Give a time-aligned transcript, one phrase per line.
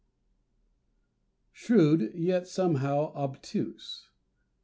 [1.53, 4.09] "_Shrewd," Yet Somehow Obtuse!